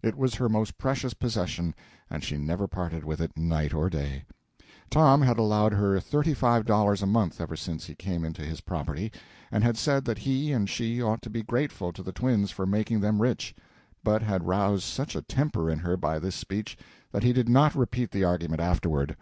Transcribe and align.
It 0.00 0.16
was 0.16 0.36
her 0.36 0.48
most 0.48 0.78
precious 0.78 1.12
possession, 1.12 1.74
and 2.08 2.22
she 2.22 2.36
never 2.38 2.68
parted 2.68 3.04
with 3.04 3.20
it, 3.20 3.34
day 3.34 3.68
or 3.70 3.90
night. 3.90 4.22
Tom 4.90 5.22
had 5.22 5.40
allowed 5.40 5.72
her 5.72 5.98
thirty 5.98 6.34
five 6.34 6.64
dollars 6.66 7.02
a 7.02 7.06
month 7.06 7.40
ever 7.40 7.56
since 7.56 7.86
he 7.86 7.96
came 7.96 8.24
into 8.24 8.42
his 8.42 8.60
property, 8.60 9.10
and 9.50 9.64
had 9.64 9.76
said 9.76 10.04
that 10.04 10.18
he 10.18 10.52
and 10.52 10.70
she 10.70 11.02
ought 11.02 11.20
to 11.22 11.30
be 11.30 11.42
grateful 11.42 11.92
to 11.94 12.02
the 12.04 12.12
twins 12.12 12.52
for 12.52 12.64
making 12.64 13.00
them 13.00 13.20
rich; 13.20 13.56
but 14.04 14.22
had 14.22 14.46
roused 14.46 14.84
such 14.84 15.16
a 15.16 15.22
temper 15.22 15.68
in 15.68 15.80
her 15.80 15.96
by 15.96 16.20
this 16.20 16.36
speech 16.36 16.78
that 17.10 17.24
he 17.24 17.32
did 17.32 17.48
not 17.48 17.74
repeat 17.74 18.12
the 18.12 18.22
argument 18.22 18.60
afterward. 18.60 19.16